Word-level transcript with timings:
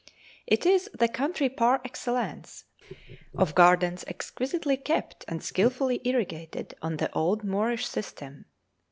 It 0.47 0.65
is 0.65 0.89
the 0.97 1.07
country 1.07 1.47
par 1.47 1.79
excellence 1.85 2.63
of 3.35 3.53
gardens 3.53 4.03
exquisitely 4.07 4.75
kept, 4.75 5.23
and 5.27 5.43
skilfully 5.43 6.01
irrigated 6.03 6.73
on 6.81 6.97
the 6.97 7.13
old 7.13 7.43
Moorish 7.43 7.87
system. 7.87 8.45